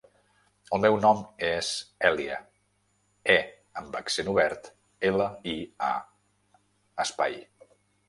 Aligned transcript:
El 0.77 0.81
meu 0.85 0.95
nom 1.03 1.19
és 1.49 1.69
Èlia: 2.09 2.39
e 3.35 3.37
amb 3.83 4.01
accent 4.03 4.35
obert, 4.35 4.73
ela, 5.13 5.31
i, 5.57 5.57
a, 5.93 5.95
espai. 7.09 7.43